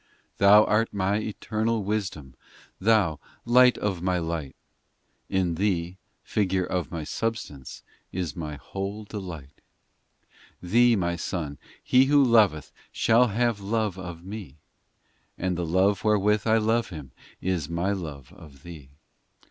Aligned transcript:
VI 0.01 0.31
Thou 0.45 0.63
art 0.65 0.91
My 0.91 1.17
Eternal 1.19 1.83
Wisdom, 1.83 2.33
Thou, 2.79 3.19
Light 3.45 3.77
of 3.77 4.01
My 4.01 4.17
light; 4.17 4.55
In 5.29 5.53
Thee, 5.53 5.99
Figure 6.23 6.65
of 6.65 6.89
My 6.89 7.03
substance, 7.03 7.83
Is 8.11 8.35
my 8.35 8.55
whole 8.55 9.03
delight. 9.03 9.61
VII 10.59 10.69
Thee, 10.71 10.95
My 10.95 11.15
Son, 11.17 11.59
he 11.83 12.05
who 12.05 12.23
loveth 12.23 12.71
Shall 12.91 13.27
have 13.27 13.61
love 13.61 13.99
of 13.99 14.25
Me 14.25 14.57
And 15.37 15.55
the 15.55 15.67
love 15.67 16.03
wherewith 16.03 16.47
I 16.47 16.57
love 16.57 16.89
him 16.89 17.11
Is 17.39 17.69
My 17.69 17.91
love 17.91 18.33
of 18.33 18.63
Thee. 18.63 18.89